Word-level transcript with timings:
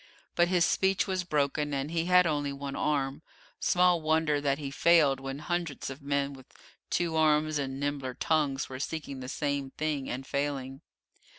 But 0.33 0.47
his 0.47 0.65
speech 0.65 1.05
was 1.05 1.23
broken, 1.23 1.75
and 1.75 1.91
he 1.91 2.05
had 2.05 2.25
only 2.25 2.51
one 2.51 2.75
arm 2.75 3.21
small 3.59 4.01
wonder 4.01 4.41
that 4.41 4.57
he 4.57 4.71
failed 4.71 5.19
when 5.19 5.37
hundreds 5.37 5.91
of 5.91 6.01
men 6.01 6.33
with 6.33 6.47
two 6.89 7.15
arms 7.15 7.59
and 7.59 7.79
nimbler 7.79 8.15
tongues 8.15 8.67
were 8.67 8.79
seeking 8.79 9.19
the 9.19 9.29
same 9.29 9.69
thing 9.69 10.09
and 10.09 10.25
failing. 10.25 10.81